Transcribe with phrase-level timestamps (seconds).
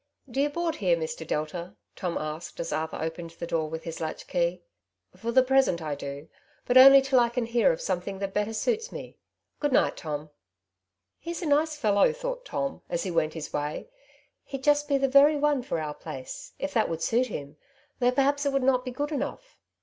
[0.29, 1.27] ^^ Do you board here> Mr.
[1.27, 4.63] Delta T '* Tom asked as Arthur opened the door With his latch key.
[5.15, 6.27] ^' For the present I do,
[6.65, 9.19] but only till I can hear of something that better suits mc;
[9.59, 10.31] Good night, Tom."
[11.23, 13.91] '^He's a nice fellow,'' thought Tom as he went his way;"
[14.45, 17.57] he'd just be the very one for our place, if that would suit him,
[17.99, 19.59] though perhaps it would not be good enough."